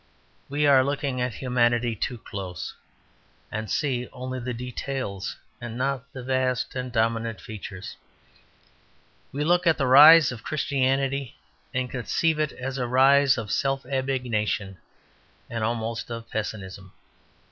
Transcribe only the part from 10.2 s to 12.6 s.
of Christianity, and conceive it